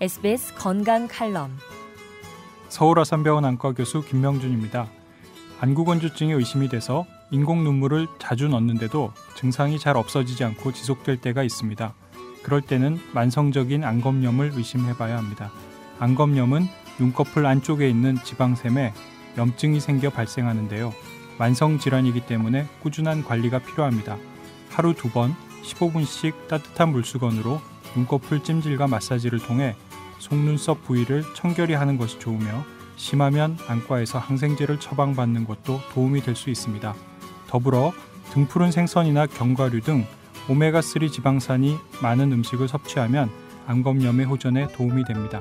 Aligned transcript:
SBS 0.00 0.54
건강 0.54 1.08
칼럼 1.08 1.56
서울 2.68 3.00
아산병원 3.00 3.44
안과 3.44 3.72
교수 3.72 4.04
김명준입니다. 4.04 4.86
안구건조증에 5.58 6.34
의심이 6.34 6.68
돼서 6.68 7.04
인공 7.32 7.64
눈물을 7.64 8.06
자주 8.20 8.46
넣는데도 8.46 9.12
증상이 9.34 9.78
잘 9.80 9.96
없어지지 9.96 10.44
않고 10.44 10.70
지속될 10.72 11.16
때가 11.20 11.42
있습니다. 11.42 11.94
그럴 12.44 12.60
때는 12.60 13.00
만성적인 13.12 13.82
안검염을 13.82 14.52
의심해 14.54 14.94
봐야 14.96 15.18
합니다. 15.18 15.50
안검염은 15.98 16.68
눈꺼풀 17.00 17.44
안쪽에 17.44 17.88
있는 17.90 18.16
지방샘에 18.22 18.94
염증이 19.36 19.80
생겨 19.80 20.10
발생하는데요. 20.10 20.92
만성 21.38 21.78
질환이기 21.78 22.20
때문에 22.26 22.68
꾸준한 22.82 23.24
관리가 23.24 23.58
필요합니다. 23.60 24.16
하루 24.70 24.94
두 24.94 25.08
번 25.10 25.34
15분씩 25.64 26.46
따뜻한 26.46 26.90
물수건으로 26.92 27.60
눈꺼풀 27.96 28.44
찜질과 28.44 28.86
마사지를 28.86 29.40
통해 29.40 29.74
속눈썹 30.18 30.84
부위를 30.84 31.24
청결히 31.34 31.74
하는 31.74 31.96
것이 31.96 32.18
좋으며 32.18 32.64
심하면 32.96 33.56
안과에서 33.68 34.18
항생제를 34.18 34.80
처방받는 34.80 35.44
것도 35.46 35.80
도움이 35.92 36.22
될 36.22 36.34
수 36.34 36.50
있습니다. 36.50 36.94
더불어 37.46 37.92
등푸른 38.32 38.70
생선이나 38.70 39.26
견과류 39.26 39.80
등 39.80 40.04
오메가3 40.48 41.10
지방산이 41.12 41.76
많은 42.02 42.32
음식을 42.32 42.68
섭취하면 42.68 43.30
안검염의 43.66 44.26
호전에 44.26 44.68
도움이 44.68 45.04
됩니다. 45.04 45.40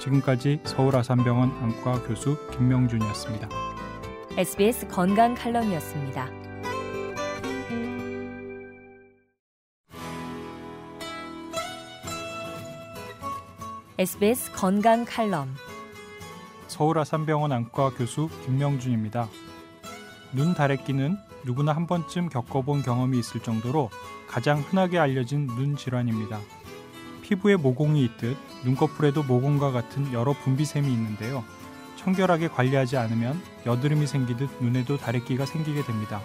지금까지 0.00 0.60
서울 0.64 0.96
아산병원 0.96 1.50
안과 1.60 2.02
교수 2.02 2.36
김명준이었습니다. 2.52 3.48
SBS 4.36 4.88
건강 4.88 5.34
칼럼이었습니다. 5.34 6.49
SBS 14.00 14.52
건강 14.52 15.04
칼럼 15.04 15.54
서울 16.68 16.98
아산병원 16.98 17.52
안과 17.52 17.90
교수 17.90 18.30
김명준입니다. 18.46 19.28
눈 20.32 20.54
다래끼는 20.54 21.18
누구나 21.44 21.74
한 21.74 21.86
번쯤 21.86 22.30
겪어본 22.30 22.80
경험이 22.80 23.18
있을 23.18 23.42
정도로 23.42 23.90
가장 24.26 24.60
흔하게 24.60 24.98
알려진 24.98 25.48
눈 25.48 25.76
질환입니다. 25.76 26.40
피부에 27.20 27.56
모공이 27.56 28.02
있듯 28.06 28.38
눈꺼풀에도 28.64 29.22
모공과 29.22 29.70
같은 29.70 30.10
여러 30.14 30.32
분비샘이 30.32 30.90
있는데요. 30.90 31.44
청결하게 31.96 32.48
관리하지 32.48 32.96
않으면 32.96 33.38
여드름이 33.66 34.06
생기듯 34.06 34.62
눈에도 34.62 34.96
다래끼가 34.96 35.44
생기게 35.44 35.82
됩니다. 35.82 36.22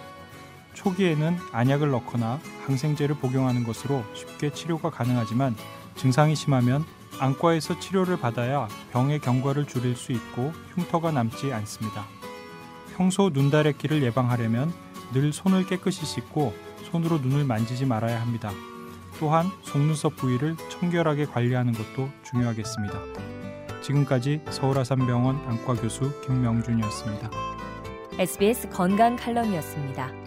초기에는 0.72 1.36
안약을 1.52 1.90
넣거나 1.90 2.40
항생제를 2.64 3.16
복용하는 3.16 3.64
것으로 3.64 4.02
쉽게 4.14 4.54
치료가 4.54 4.88
가능하지만 4.88 5.54
증상이 5.96 6.34
심하면 6.36 6.86
안과에서 7.18 7.78
치료를 7.80 8.18
받아야 8.18 8.68
병의 8.92 9.20
경과를 9.20 9.66
줄일 9.66 9.96
수 9.96 10.12
있고 10.12 10.52
흉터가 10.74 11.12
남지 11.12 11.52
않습니다. 11.52 12.04
평소 12.96 13.30
눈다래끼를 13.32 14.02
예방하려면 14.02 14.72
늘 15.12 15.32
손을 15.32 15.66
깨끗이 15.66 16.04
씻고 16.04 16.54
손으로 16.90 17.18
눈을 17.18 17.44
만지지 17.44 17.86
말아야 17.86 18.20
합니다. 18.20 18.50
또한 19.18 19.46
속눈썹 19.62 20.16
부위를 20.16 20.56
청결하게 20.70 21.26
관리하는 21.26 21.72
것도 21.72 22.08
중요하겠습니다. 22.24 23.00
지금까지 23.82 24.40
서울아산병원 24.50 25.36
안과 25.46 25.74
교수 25.74 26.20
김명준이었습니다. 26.22 27.30
SBS 28.18 28.68
건강 28.70 29.16
칼럼이었습니다. 29.16 30.25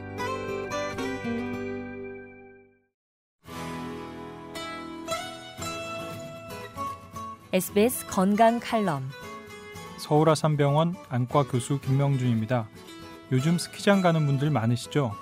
SBS 7.51 8.05
건강 8.05 8.59
칼럼 8.59 9.09
서울아산병원 9.97 10.93
안과 11.09 11.41
교수 11.41 11.79
김명준입니다. 11.79 12.67
요즘 13.31 13.57
스키장 13.57 14.03
가는 14.03 14.23
분들 14.27 14.51
많으시죠? 14.51 15.15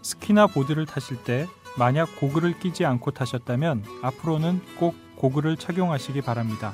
스키나 0.00 0.46
보드를 0.46 0.86
타실 0.86 1.22
때 1.24 1.46
만약 1.76 2.08
고글을 2.18 2.58
끼지 2.58 2.86
않고 2.86 3.10
타셨다면 3.10 3.84
앞으로는 4.00 4.62
꼭 4.78 4.94
고글을 5.16 5.58
착용하시기 5.58 6.22
바랍니다. 6.22 6.72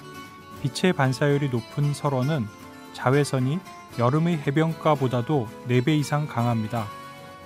빛의 0.63 0.93
반사율이 0.93 1.49
높은 1.49 1.93
설원은 1.93 2.47
자외선이 2.93 3.59
여름의 3.99 4.43
해변가보다도 4.47 5.49
4배 5.67 5.89
이상 5.89 6.29
강합니다. 6.29 6.87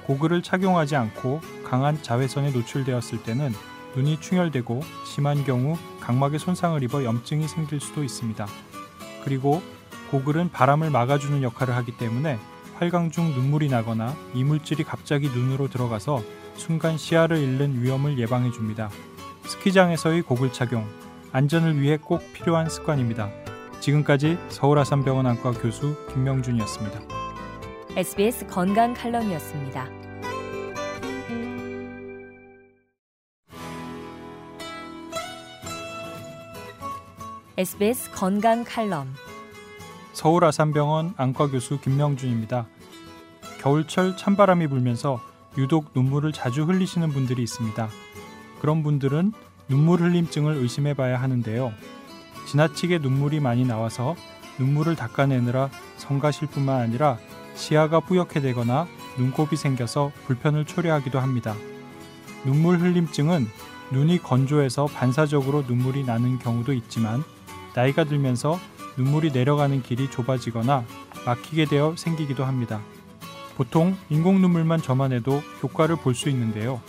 고글을 0.07 0.43
착용하지 0.43 0.97
않고 0.97 1.41
강한 1.65 2.03
자외선에 2.03 2.51
노출되었을 2.51 3.23
때는 3.23 3.55
눈이 3.97 4.21
충혈되고 4.21 4.83
심한 5.07 5.45
경우 5.45 5.79
각막에 6.09 6.39
손상을 6.39 6.83
입어 6.85 7.05
염증이 7.05 7.49
생길 7.49 7.81
수도 7.81 8.03
있습니다. 8.03 8.47
그리고 9.25 9.63
고글은 10.11 10.51
바람을 10.51 10.89
막아주는 10.89 11.43
역할을 11.43 11.77
하기 11.77 11.99
때문에 11.99 12.39
활강 12.77 13.11
중 13.11 13.35
눈물이 13.35 13.69
나거나 13.69 14.17
이물질이 14.33 14.85
갑자기 14.85 15.29
눈으로 15.29 15.69
들어가서 15.69 16.23
순간 16.55 16.97
시야를 16.97 17.37
잃는 17.37 17.83
위험을 17.83 18.19
예방해 18.19 18.51
줍니다. 18.51 18.89
스키장에서의 19.45 20.23
고글 20.23 20.55
착용, 20.55 20.89
안전을 21.33 21.79
위해 21.79 21.99
꼭 21.99 22.23
필요한 22.33 22.71
습관입니다. 22.71 23.29
지금까지 23.81 24.39
서울아산병원 24.49 25.27
안과 25.27 25.53
교수 25.53 25.95
김명준이었습니다. 26.15 27.01
SBS 27.97 28.47
건강 28.47 28.95
칼럼이었습니다. 28.95 30.08
SBS 37.59 38.13
건강 38.13 38.63
칼럼 38.63 39.13
서울아산병원 40.13 41.15
안과 41.17 41.49
교수 41.49 41.81
김명준입니다. 41.81 42.69
겨울철 43.61 44.17
찬바람이 44.17 44.69
불면서 44.69 45.21
유독 45.57 45.91
눈물을 45.93 46.31
자주 46.31 46.63
흘리시는 46.63 47.09
분들이 47.09 47.43
있습니다. 47.43 47.89
그런 48.61 48.85
분들은 48.85 49.33
눈물 49.67 50.03
흘림증을 50.03 50.55
의심해 50.55 50.95
봐야 50.95 51.21
하는데요. 51.21 51.73
지나치게 52.47 52.99
눈물이 52.99 53.41
많이 53.41 53.65
나와서 53.65 54.15
눈물을 54.61 54.95
닦아내느라 54.95 55.69
성가실 55.97 56.47
뿐만 56.51 56.81
아니라 56.81 57.19
시야가 57.57 57.99
뿌옇게 57.99 58.41
되거나 58.41 58.87
눈곱이 59.19 59.57
생겨서 59.57 60.13
불편을 60.29 60.65
초래하기도 60.65 61.19
합니다. 61.19 61.57
눈물 62.45 62.79
흘림증은 62.79 63.49
눈이 63.91 64.23
건조해서 64.23 64.87
반사적으로 64.87 65.63
눈물이 65.63 66.05
나는 66.05 66.39
경우도 66.39 66.73
있지만 66.73 67.25
나이가 67.79 68.03
들면서 68.03 68.59
눈물이 68.97 69.31
내려가는 69.31 69.85
길이 69.85 70.11
좁아지거나 70.11 70.85
막히게 71.25 71.67
되어 71.67 71.95
생기기도 71.97 72.45
합니다. 72.45 72.81
보통 73.57 73.97
인공 74.11 74.41
눈물만 74.41 74.83
점안해도 74.83 75.41
효과를 75.63 75.95
볼 75.95 76.13
수 76.17 76.29
있는데요. 76.29 76.81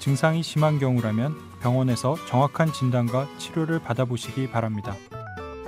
증상이 0.00 0.42
심한 0.42 0.78
경우라면 0.78 1.34
병원에서 1.62 2.16
정확한 2.26 2.74
진단과 2.74 3.26
치료를 3.38 3.78
받아보시기 3.78 4.50
바랍니다. 4.50 4.94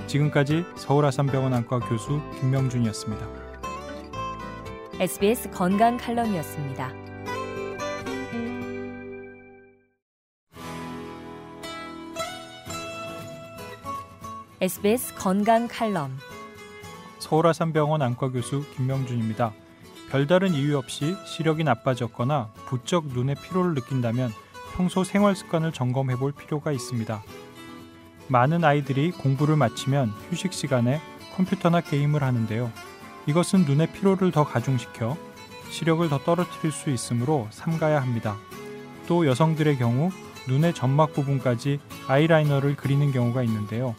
지금까지 0.08 0.66
서울아산병원 0.76 1.54
안과 1.54 1.78
교수 1.78 2.20
김명준이었습니다. 2.38 3.26
SBS 5.00 5.52
건강 5.52 5.96
칼럼이었습니다. 5.96 7.15
SBS 14.58 15.14
건강 15.16 15.68
칼럼 15.68 16.16
서울아산병원 17.18 18.00
안과 18.00 18.30
교수 18.30 18.64
김명준입니다. 18.74 19.52
별다른 20.10 20.54
이유 20.54 20.78
없이 20.78 21.14
시력이 21.26 21.62
나빠졌거나 21.62 22.52
부쩍 22.64 23.08
눈에 23.08 23.34
피로를 23.34 23.74
느낀다면 23.74 24.32
평소 24.74 25.04
생활 25.04 25.36
습관을 25.36 25.72
점검해 25.72 26.16
볼 26.16 26.32
필요가 26.32 26.72
있습니다. 26.72 27.22
많은 28.28 28.64
아이들이 28.64 29.10
공부를 29.10 29.56
마치면 29.56 30.08
휴식 30.30 30.54
시간에 30.54 31.02
컴퓨터나 31.36 31.82
게임을 31.82 32.22
하는데요. 32.22 32.72
이것은 33.26 33.66
눈의 33.66 33.92
피로를 33.92 34.32
더 34.32 34.44
가중시켜 34.44 35.18
시력을 35.68 36.08
더 36.08 36.16
떨어뜨릴 36.20 36.72
수 36.72 36.88
있으므로 36.88 37.46
삼가야 37.50 38.00
합니다. 38.00 38.38
또 39.06 39.26
여성들의 39.26 39.76
경우 39.76 40.10
눈의 40.48 40.72
점막 40.72 41.12
부분까지 41.12 41.78
아이라이너를 42.08 42.76
그리는 42.76 43.12
경우가 43.12 43.42
있는데요. 43.42 43.94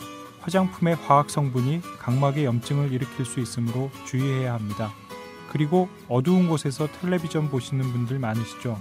화장품의 0.47 0.95
화학 0.95 1.29
성분이 1.29 1.81
각막에 1.99 2.45
염증을 2.45 2.93
일으킬 2.93 3.25
수 3.25 3.41
있으므로 3.41 3.91
주의해야 4.05 4.53
합니다. 4.53 4.93
그리고 5.49 5.89
어두운 6.07 6.47
곳에서 6.47 6.87
텔레비전 6.87 7.49
보시는 7.49 7.83
분들 7.91 8.17
많으시죠? 8.17 8.79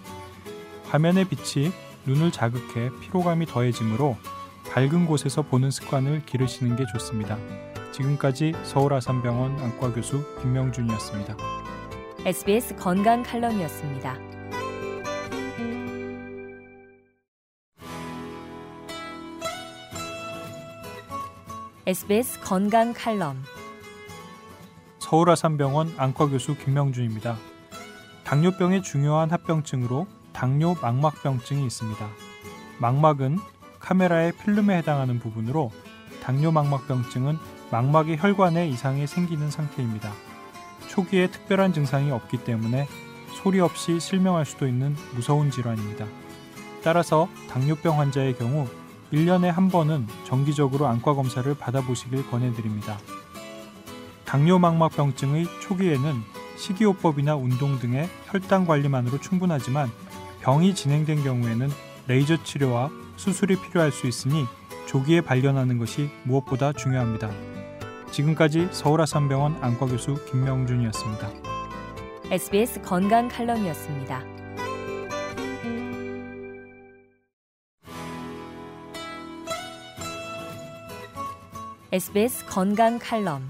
화면의 0.85 1.25
빛이 1.25 1.73
눈을 2.07 2.31
자극해 2.31 2.91
피로감이 3.01 3.47
더해지므로 3.47 4.17
밝은 4.71 5.07
곳에서 5.07 5.43
보는 5.43 5.73
습관을 5.73 6.25
기르시는 6.25 6.77
게 6.77 6.85
좋습니다. 6.93 7.37
지금까지 7.91 8.53
서울아산병원 8.63 9.59
안과 9.59 9.93
교수 9.93 10.23
김명준이었습니다. 10.43 11.37
SBS 12.25 12.77
건강 12.77 13.25
칼럼이었습니다. 13.25 14.36
SBS 21.89 22.41
건강 22.41 22.93
칼럼 22.93 23.45
서울아산병원 24.99 25.95
안과 25.97 26.27
교수 26.27 26.57
김명준입니다. 26.57 27.37
당뇨병의 28.25 28.83
중요한 28.83 29.31
합병증으로 29.31 30.09
당뇨 30.33 30.75
망막병증이 30.83 31.65
있습니다. 31.65 32.09
망막은 32.81 33.39
카메라의 33.79 34.33
필름에 34.33 34.79
해당하는 34.79 35.21
부분으로 35.21 35.71
당뇨 36.25 36.51
망막병증은 36.51 37.39
망막의 37.71 38.19
혈관에 38.19 38.69
이상이 38.69 39.07
생기는 39.07 39.49
상태입니다. 39.49 40.11
초기에 40.89 41.31
특별한 41.31 41.73
증상이 41.73 42.11
없기 42.11 42.39
때문에 42.39 42.89
소리 43.37 43.61
없이 43.61 44.01
실명할 44.01 44.45
수도 44.45 44.67
있는 44.67 44.97
무서운 45.15 45.53
질환입니다. 45.53 46.05
따라서 46.83 47.29
당뇨병 47.49 48.01
환자의 48.01 48.37
경우 48.37 48.67
1년에 49.13 49.47
한 49.47 49.69
번은 49.69 50.07
정기적으로 50.25 50.87
안과 50.87 51.15
검사를 51.15 51.53
받아보시길 51.55 52.29
권해드립니다. 52.31 52.99
당뇨망막병증의 54.25 55.47
초기에는 55.61 56.15
식이요법이나 56.57 57.37
운동 57.37 57.79
등의 57.79 58.09
혈당 58.27 58.65
관리만으로 58.67 59.19
충분하지만 59.21 59.91
병이 60.41 60.75
진행된 60.75 61.23
경우에는 61.23 61.69
레이저 62.09 62.43
치료와 62.43 62.91
수술이 63.17 63.61
필요할 63.61 63.93
수 63.93 64.07
있으니 64.07 64.47
조기에 64.87 65.21
발견하는 65.21 65.79
것이 65.79 66.11
무엇보다 66.25 66.73
중요합니다. 66.73 67.31
지금까지 68.11 68.69
서울아산병원 68.71 69.59
안과교수 69.61 70.27
김명준이었습니다. 70.31 71.31
SBS 72.31 72.81
건강 72.83 73.29
칼럼이었습니다. 73.29 74.36
SBS 81.93 82.47
건강 82.47 82.99
칼럼 82.99 83.49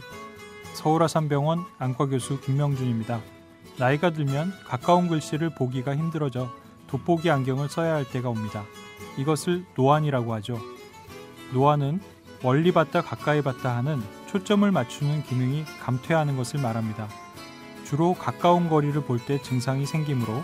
서울아산병원 0.75 1.65
안과교수 1.79 2.41
김명준입니다. 2.43 3.23
나이가 3.79 4.11
들면 4.11 4.53
가까운 4.67 5.09
글씨를 5.09 5.55
보기가 5.55 5.97
힘들어져 5.97 6.51
돋보기 6.87 7.31
안경을 7.31 7.71
써야 7.71 7.95
할 7.95 8.05
때가 8.05 8.29
옵니다. 8.29 8.65
이것을 9.17 9.65
노안이라고 9.75 10.35
하죠. 10.35 10.61
노안은 11.55 12.01
멀리 12.43 12.73
봤다 12.73 13.01
가까이 13.01 13.41
봤다 13.41 13.75
하는 13.75 14.03
초점을 14.27 14.71
맞추는 14.71 15.23
기능이 15.23 15.65
감퇴하는 15.81 16.37
것을 16.37 16.61
말합니다. 16.61 17.09
주로 17.85 18.13
가까운 18.13 18.69
거리를 18.69 19.01
볼 19.05 19.19
때 19.25 19.41
증상이 19.41 19.87
생기므로 19.87 20.43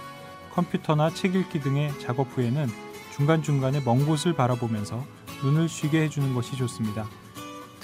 컴퓨터나 0.55 1.11
책 1.11 1.35
읽기 1.35 1.61
등의 1.61 1.93
작업 2.01 2.29
후에는 2.37 2.69
중간중간에 3.15 3.83
먼 3.85 4.07
곳을 4.07 4.33
바라보면서 4.33 5.05
눈을 5.45 5.69
쉬게 5.69 6.03
해주는 6.05 6.33
것이 6.33 6.57
좋습니다. 6.57 7.07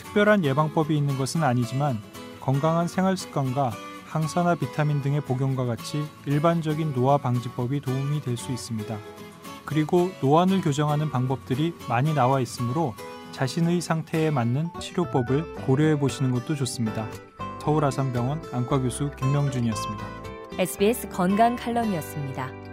특별한 0.09 0.45
예방법이 0.45 0.97
있는 0.97 1.19
것은 1.19 1.43
아니지만 1.43 1.99
건강한 2.41 2.89
생활 2.89 3.17
습관과 3.17 3.73
항산화 4.07 4.55
비타민 4.55 5.03
등의 5.03 5.21
복용과 5.21 5.67
같이 5.67 6.03
일반적인 6.25 6.95
노화 6.95 7.19
방지법이 7.19 7.81
도움이 7.81 8.23
될 8.23 8.37
수 8.39 8.51
있습니다. 8.53 8.97
그리고 9.67 10.11
노안을 10.23 10.63
교정하는 10.63 11.11
방법들이 11.11 11.75
많이 11.89 12.15
나와 12.15 12.41
있으므로 12.41 12.95
자신의 13.33 13.83
상태에 13.83 14.31
맞는 14.31 14.69
치료법을 14.81 15.57
고려해 15.67 15.99
보시는 15.99 16.33
것도 16.33 16.55
좋습니다. 16.55 17.07
서울아산병원 17.61 18.43
안과교수 18.51 19.11
김명준이었습니다. 19.19 20.07
SBS 20.59 21.09
건강 21.11 21.55
칼럼이었습니다. 21.55 22.68